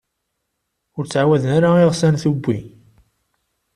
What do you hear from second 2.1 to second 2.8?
tubbwi.